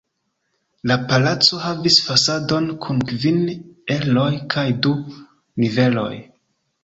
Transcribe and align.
La 0.91 0.95
palaco 1.09 1.59
havis 1.65 1.97
fasadon 2.05 2.71
kun 2.85 3.03
kvin 3.11 3.37
eroj 3.97 4.31
kaj 4.57 4.65
du 4.87 4.95
niveloj. 5.65 6.11